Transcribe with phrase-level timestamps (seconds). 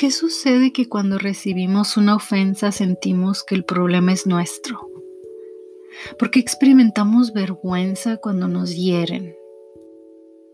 [0.00, 4.88] qué sucede que cuando recibimos una ofensa sentimos que el problema es nuestro?
[6.18, 9.36] ¿Por qué experimentamos vergüenza cuando nos hieren?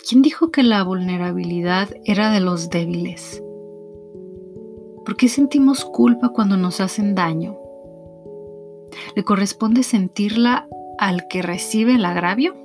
[0.05, 3.41] ¿Quién dijo que la vulnerabilidad era de los débiles?
[5.05, 7.57] ¿Por qué sentimos culpa cuando nos hacen daño?
[9.15, 10.67] ¿Le corresponde sentirla
[10.99, 12.57] al que recibe el agravio?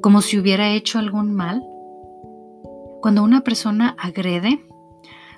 [0.00, 1.62] ¿Como si hubiera hecho algún mal?
[3.00, 4.58] Cuando una persona agrede,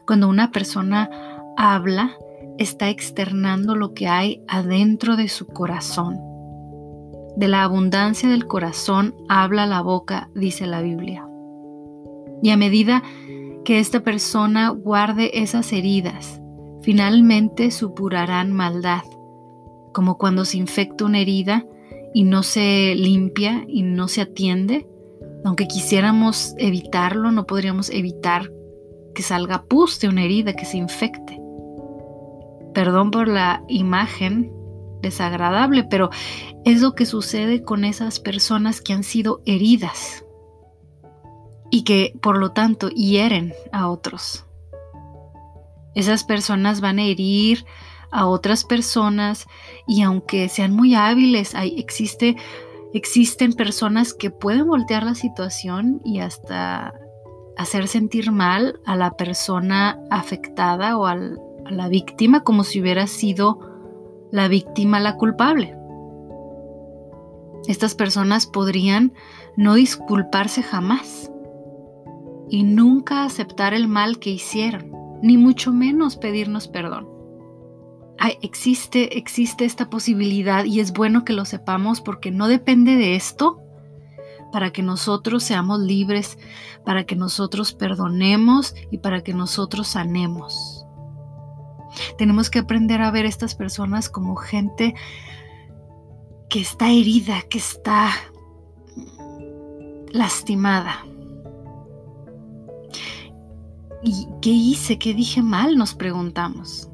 [0.07, 1.11] cuando una persona
[1.57, 2.17] habla,
[2.59, 6.19] está externando lo que hay adentro de su corazón.
[7.37, 11.27] De la abundancia del corazón habla la boca, dice la Biblia.
[12.43, 13.03] Y a medida
[13.65, 16.41] que esta persona guarde esas heridas,
[16.83, 19.03] finalmente supurarán maldad,
[19.93, 21.65] como cuando se infecta una herida
[22.13, 24.87] y no se limpia y no se atiende.
[25.45, 28.51] Aunque quisiéramos evitarlo, no podríamos evitar
[29.15, 31.41] que salga pus de una herida, que se infecte.
[32.75, 34.53] Perdón por la imagen
[35.01, 36.11] desagradable, pero
[36.65, 40.25] es lo que sucede con esas personas que han sido heridas
[41.71, 44.45] y que por lo tanto hieren a otros.
[45.95, 47.65] Esas personas van a herir
[48.11, 49.47] a otras personas
[49.87, 52.37] y aunque sean muy hábiles, hay, existe,
[52.93, 56.95] existen personas que pueden voltear la situación y hasta
[57.57, 63.61] hacer sentir mal a la persona afectada o a la víctima como si hubiera sido
[64.31, 65.77] la víctima la culpable.
[67.67, 69.13] Estas personas podrían
[69.57, 71.31] no disculparse jamás
[72.51, 77.09] y nunca aceptar el mal que hicieron, ni mucho menos pedirnos perdón.
[78.43, 83.64] existe, existe esta posibilidad y es bueno que lo sepamos porque no depende de esto
[84.55, 86.39] para que nosotros seamos libres,
[86.85, 90.87] para que nosotros perdonemos y para que nosotros sanemos.
[92.19, 94.95] Tenemos que aprender a ver a estas personas como gente
[96.49, 98.11] que está herida, que está
[100.13, 101.05] lastimada.
[104.05, 105.01] ¿Y qué hice?
[105.01, 105.77] ¿Qué dije mal?
[105.77, 106.89] Nos preguntamos.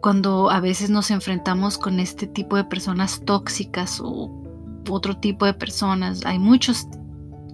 [0.00, 4.45] Cuando a veces nos enfrentamos con este tipo de personas tóxicas o
[4.94, 6.86] otro tipo de personas, hay muchos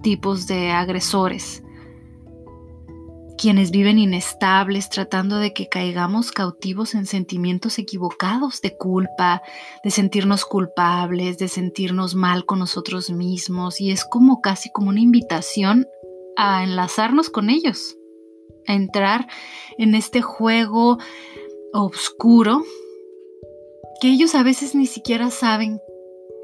[0.01, 1.63] tipos de agresores,
[3.37, 9.41] quienes viven inestables tratando de que caigamos cautivos en sentimientos equivocados de culpa,
[9.83, 13.81] de sentirnos culpables, de sentirnos mal con nosotros mismos.
[13.81, 15.87] Y es como casi como una invitación
[16.37, 17.97] a enlazarnos con ellos,
[18.67, 19.27] a entrar
[19.77, 20.99] en este juego
[21.73, 22.63] oscuro
[23.99, 25.79] que ellos a veces ni siquiera saben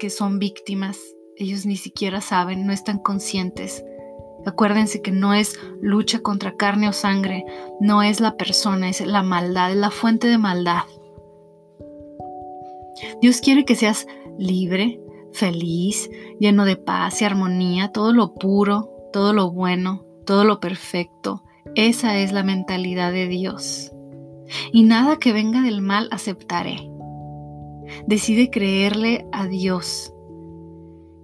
[0.00, 0.98] que son víctimas,
[1.36, 3.84] ellos ni siquiera saben, no están conscientes.
[4.46, 7.44] Acuérdense que no es lucha contra carne o sangre,
[7.80, 10.84] no es la persona, es la maldad, es la fuente de maldad.
[13.20, 14.06] Dios quiere que seas
[14.38, 15.00] libre,
[15.32, 21.44] feliz, lleno de paz y armonía, todo lo puro, todo lo bueno, todo lo perfecto.
[21.74, 23.92] Esa es la mentalidad de Dios.
[24.72, 26.89] Y nada que venga del mal aceptaré.
[28.06, 30.12] Decide creerle a Dios.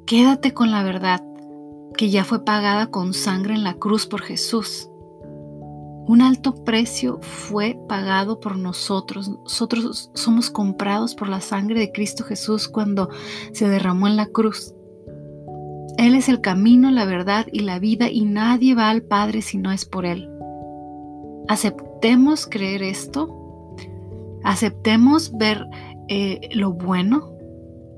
[0.06, 1.22] Quédate con la verdad
[1.96, 4.90] que ya fue pagada con sangre en la cruz por Jesús.
[6.08, 9.28] Un alto precio fue pagado por nosotros.
[9.28, 13.08] Nosotros somos comprados por la sangre de Cristo Jesús cuando
[13.52, 14.72] se derramó en la cruz.
[15.98, 19.58] Él es el camino, la verdad y la vida y nadie va al Padre si
[19.58, 20.30] no es por Él.
[21.48, 23.74] Aceptemos creer esto.
[24.44, 25.66] Aceptemos ver
[26.08, 27.32] eh, lo bueno,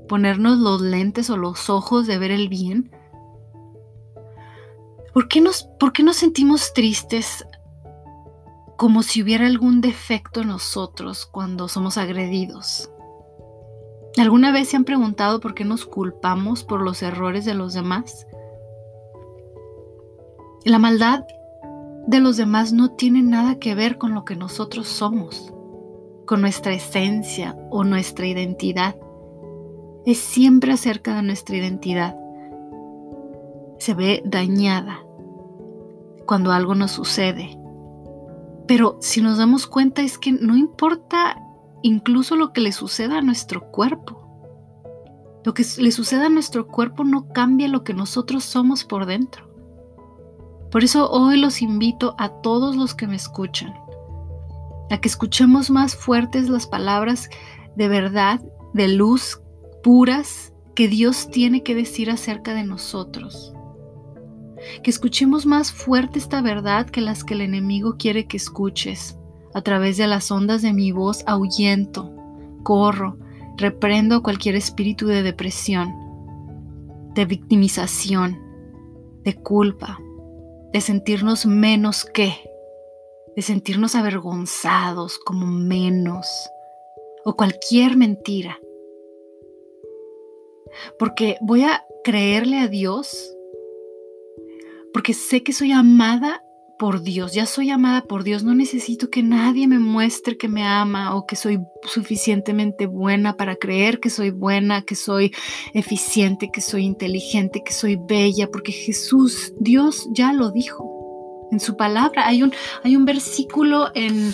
[0.07, 2.91] ponernos los lentes o los ojos de ver el bien.
[5.13, 7.45] ¿Por qué nos, por qué nos sentimos tristes
[8.77, 12.89] como si hubiera algún defecto en nosotros cuando somos agredidos?
[14.17, 18.25] ¿Alguna vez se han preguntado por qué nos culpamos por los errores de los demás?
[20.65, 21.23] La maldad
[22.07, 25.53] de los demás no tiene nada que ver con lo que nosotros somos
[26.29, 28.95] con nuestra esencia o nuestra identidad.
[30.05, 32.15] Es siempre acerca de nuestra identidad.
[33.79, 34.99] Se ve dañada
[36.27, 37.57] cuando algo nos sucede.
[38.67, 41.41] Pero si nos damos cuenta es que no importa
[41.81, 44.21] incluso lo que le suceda a nuestro cuerpo.
[45.43, 49.49] Lo que le suceda a nuestro cuerpo no cambia lo que nosotros somos por dentro.
[50.69, 53.88] Por eso hoy los invito a todos los que me escuchan
[54.89, 57.29] a que escuchemos más fuertes las palabras
[57.75, 58.41] de verdad,
[58.73, 59.41] de luz,
[59.83, 63.53] puras, que Dios tiene que decir acerca de nosotros.
[64.83, 69.17] que escuchemos más fuerte esta verdad que las que el enemigo quiere que escuches.
[69.53, 72.13] A través de las ondas de mi voz ahuyento,
[72.63, 73.17] corro,
[73.57, 75.93] reprendo cualquier espíritu de depresión,
[77.15, 78.37] de victimización,
[79.23, 79.99] de culpa,
[80.71, 82.33] de sentirnos menos que,
[83.39, 86.27] de sentirnos avergonzados como menos,
[87.23, 88.59] o cualquier mentira.
[90.99, 93.33] Porque voy a creerle a Dios,
[94.91, 96.43] porque sé que soy amada
[96.77, 100.63] por Dios, ya soy amada por Dios, no necesito que nadie me muestre que me
[100.63, 105.31] ama o que soy suficientemente buena para creer que soy buena, que soy
[105.73, 110.88] eficiente, que soy inteligente, que soy bella, porque Jesús, Dios ya lo dijo
[111.51, 112.27] en su palabra.
[112.27, 112.53] Hay un,
[112.83, 114.33] hay un versículo en,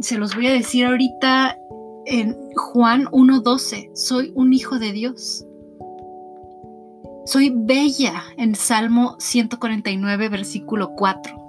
[0.00, 1.58] se los voy a decir ahorita,
[2.06, 5.46] en Juan 1.12, soy un hijo de Dios.
[7.26, 11.44] Soy bella en Salmo 149, versículo 4.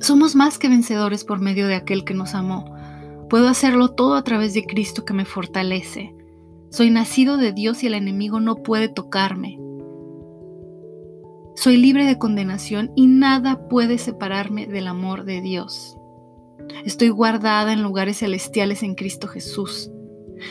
[0.00, 2.74] Somos más que vencedores por medio de aquel que nos amó.
[3.28, 6.14] Puedo hacerlo todo a través de Cristo que me fortalece.
[6.70, 9.58] Soy nacido de Dios y el enemigo no puede tocarme.
[11.56, 15.96] Soy libre de condenación y nada puede separarme del amor de Dios.
[16.84, 19.90] Estoy guardada en lugares celestiales en Cristo Jesús.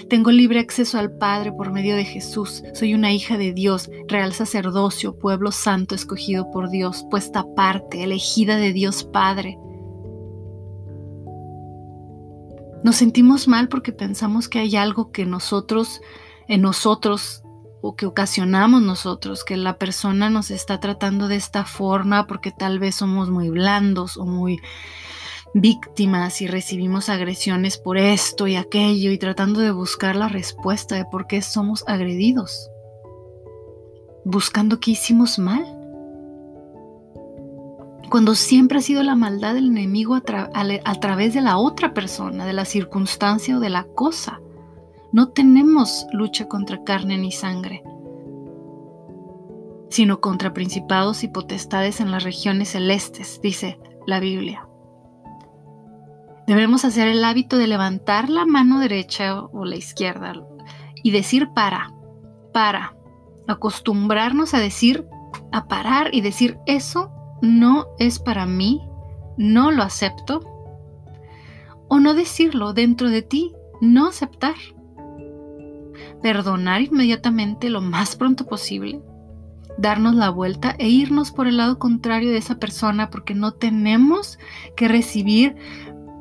[0.10, 2.64] Tengo libre acceso al Padre por medio de Jesús.
[2.74, 8.58] Soy una hija de Dios, real sacerdocio, pueblo santo escogido por Dios, puesta aparte, elegida
[8.58, 9.60] de Dios Padre.
[12.84, 16.02] Nos sentimos mal porque pensamos que hay algo que nosotros,
[16.48, 17.45] en nosotros,
[17.88, 22.80] o que ocasionamos nosotros, que la persona nos está tratando de esta forma porque tal
[22.80, 24.60] vez somos muy blandos o muy
[25.54, 31.06] víctimas y recibimos agresiones por esto y aquello y tratando de buscar la respuesta de
[31.06, 32.72] por qué somos agredidos,
[34.26, 35.64] buscando que hicimos mal.
[38.10, 40.24] Cuando siempre ha sido la maldad del enemigo a,
[40.56, 44.42] a través de la otra persona, de la circunstancia o de la cosa.
[45.16, 47.82] No tenemos lucha contra carne ni sangre,
[49.90, 54.68] sino contra principados y potestades en las regiones celestes, dice la Biblia.
[56.48, 60.34] Debemos hacer el hábito de levantar la mano derecha o la izquierda
[61.02, 61.94] y decir para,
[62.52, 62.98] para,
[63.48, 65.08] acostumbrarnos a decir,
[65.54, 67.10] a parar y decir, eso
[67.42, 68.82] no es para mí,
[69.38, 70.42] no lo acepto.
[71.88, 74.56] O no decirlo dentro de ti, no aceptar
[76.26, 79.00] perdonar inmediatamente lo más pronto posible,
[79.78, 84.40] darnos la vuelta e irnos por el lado contrario de esa persona porque no tenemos
[84.76, 85.56] que recibir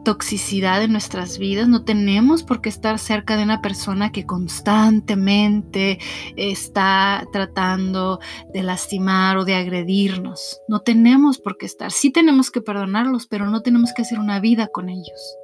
[0.05, 5.99] toxicidad en nuestras vidas, no tenemos por qué estar cerca de una persona que constantemente
[6.37, 8.21] está tratando
[8.53, 10.61] de lastimar o de agredirnos.
[10.69, 11.91] No tenemos por qué estar.
[11.93, 15.37] Sí tenemos que perdonarlos, pero no tenemos que hacer una vida con ellos.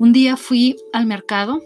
[0.00, 1.60] Un día fui al mercado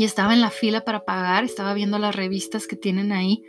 [0.00, 3.42] y estaba en la fila para pagar, estaba viendo las revistas que tienen ahí,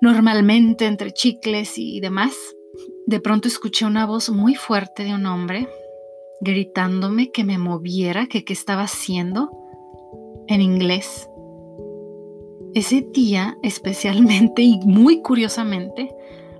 [0.00, 2.36] normalmente entre chicles y demás.
[3.08, 5.68] De pronto escuché una voz muy fuerte de un hombre
[6.40, 9.50] gritándome que me moviera, que qué estaba haciendo
[10.46, 11.28] en inglés.
[12.72, 16.14] Ese día especialmente y muy curiosamente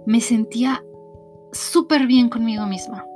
[0.04, 0.84] me sentía
[1.52, 3.06] súper bien conmigo misma.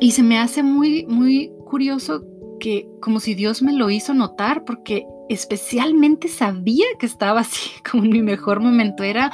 [0.00, 2.24] Y se me hace muy, muy curioso
[2.58, 8.04] que como si Dios me lo hizo notar, porque especialmente sabía que estaba así como
[8.04, 9.02] en mi mejor momento.
[9.02, 9.32] Era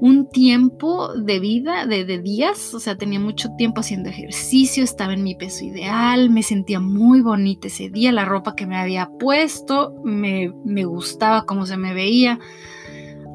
[0.00, 5.22] un tiempo de vida, de, días, o sea, tenía mucho tiempo haciendo ejercicio, estaba en
[5.22, 9.94] mi peso ideal, me sentía muy bonita ese día, la ropa que me había puesto,
[10.02, 12.40] me, me gustaba cómo se me veía.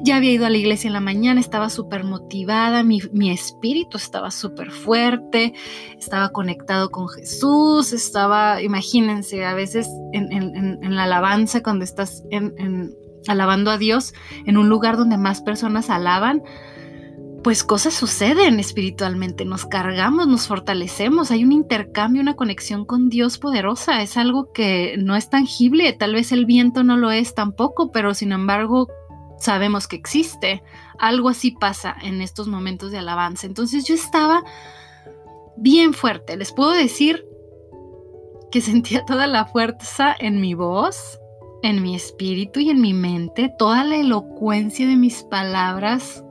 [0.00, 4.30] Ya había ido a la iglesia en la mañana, estaba súper motivada, mi, espíritu estaba
[4.30, 5.54] súper fuerte,
[5.98, 12.22] estaba conectado con Jesús, estaba, imagínense, a veces en, la alabanza, cuando estás
[13.26, 14.14] alabando a Dios
[14.46, 16.42] en un lugar donde más personas alaban,
[17.42, 23.38] pues cosas suceden espiritualmente, nos cargamos, nos fortalecemos, hay un intercambio, una conexión con Dios
[23.38, 27.90] poderosa, es algo que no es tangible, tal vez el viento no lo es tampoco,
[27.92, 28.88] pero sin embargo
[29.38, 30.62] sabemos que existe.
[30.98, 33.46] Algo así pasa en estos momentos de alabanza.
[33.46, 34.42] Entonces yo estaba
[35.56, 36.36] bien fuerte.
[36.36, 37.26] Les puedo decir
[38.50, 41.18] que sentía toda la fuerza en mi voz,
[41.62, 46.24] en mi espíritu y en mi mente, toda la elocuencia de mis palabras.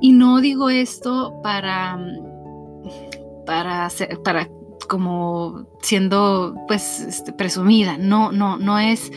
[0.00, 1.98] Y no digo esto para
[3.44, 3.88] para
[4.22, 4.48] para
[4.88, 7.98] como siendo pues este, presumida.
[7.98, 9.12] No, no, no es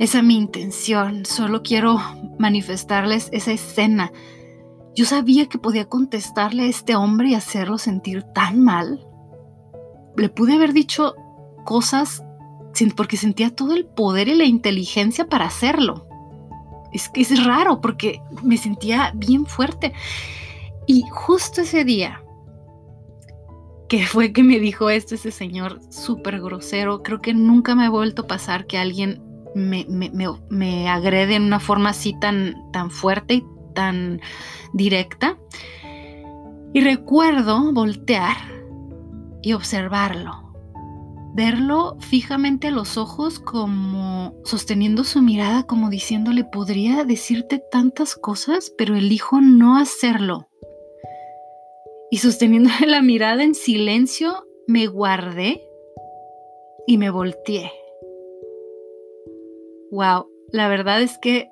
[0.00, 2.00] esa mi intención, solo quiero
[2.38, 4.10] manifestarles esa escena.
[4.94, 9.06] Yo sabía que podía contestarle a este hombre y hacerlo sentir tan mal.
[10.16, 11.14] Le pude haber dicho
[11.66, 12.24] cosas
[12.96, 16.06] porque sentía todo el poder y la inteligencia para hacerlo.
[16.94, 19.92] Es que es raro porque me sentía bien fuerte.
[20.86, 22.24] Y justo ese día,
[23.86, 27.90] que fue que me dijo esto, ese señor súper grosero, creo que nunca me ha
[27.90, 29.86] vuelto a pasar que alguien me,
[30.50, 34.20] me, agrede en una forma así tan, tan fuerte y tan
[34.72, 35.38] directa.
[36.72, 38.36] Y recuerdo voltear
[39.42, 40.50] y observarlo
[41.32, 48.72] verlo fijamente a los ojos como sosteniendo su mirada como diciéndole podría decirte tantas cosas,
[48.76, 50.48] pero elijo no hacerlo.
[52.10, 55.62] Y sosteniéndole la mirada en silencio, me guardé
[56.86, 57.72] y me volteé.
[59.90, 61.48] Wow, la verdad es que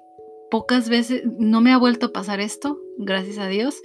[0.51, 3.83] pocas veces no me ha vuelto a pasar esto, gracias a Dios,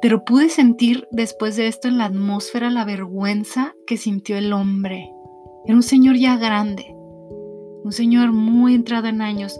[0.00, 5.10] pero pude sentir después de esto en la atmósfera la vergüenza que sintió el hombre
[5.68, 6.86] era un señor ya grande,
[7.84, 9.58] un señor muy entrado en años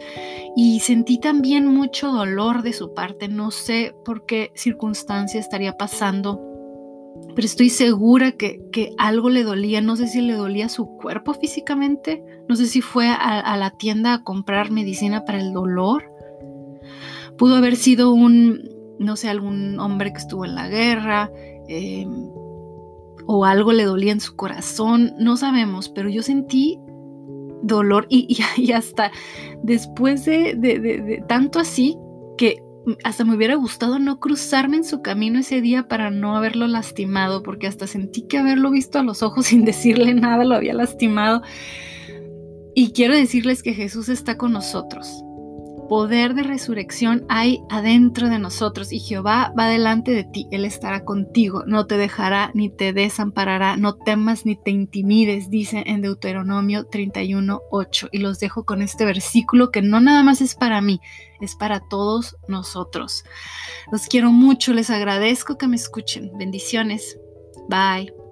[0.56, 3.28] y sentí también mucho dolor de su parte.
[3.28, 6.40] No sé por qué circunstancia estaría pasando,
[7.34, 8.60] pero estoy segura que,
[8.98, 9.80] algo le dolía.
[9.80, 14.14] No sé si le dolía su cuerpo físicamente, no sé si fue a, la tienda
[14.14, 16.10] a comprar medicina para el dolor.
[17.36, 21.30] Pudo haber sido un, no sé, algún hombre que estuvo en la guerra.
[21.68, 22.06] Eh,
[23.30, 26.80] o algo le dolía en su corazón, no sabemos, pero yo sentí
[27.62, 28.40] dolor y,
[28.74, 29.12] hasta
[29.62, 31.98] después de, tanto así
[32.36, 32.62] que
[33.04, 37.42] hasta me hubiera gustado no cruzarme en su camino ese día para no haberlo lastimado,
[37.42, 41.42] porque hasta sentí que haberlo visto a los ojos sin decirle nada lo había lastimado.
[42.74, 45.24] Y quiero decirles que Jesús está con nosotros
[45.88, 51.04] poder de resurrección hay adentro de nosotros y Jehová va delante de ti, Él estará
[51.04, 56.84] contigo, no te dejará ni te desamparará, no temas ni te intimides, dice en Deuteronomio
[56.84, 58.08] 31, 8.
[58.12, 61.00] Y los dejo con este versículo que no nada más es para mí,
[61.40, 63.24] es para todos nosotros.
[63.90, 66.30] Los quiero mucho, les agradezco que me escuchen.
[66.38, 67.18] Bendiciones.
[67.68, 68.27] Bye.